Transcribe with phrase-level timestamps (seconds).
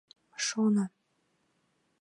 [0.45, 0.85] шоно.